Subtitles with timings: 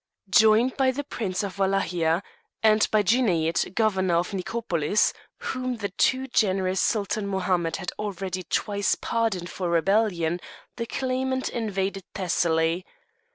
[0.31, 2.23] Joined by the Prince of Walachia,
[2.63, 8.95] and by Djouneid, Governor of Nicopolis, whom the too generous Sultan Mohammed had already twice
[8.95, 10.39] pardoned for rebellion,
[10.77, 12.83] the claimant invaded Thessaly.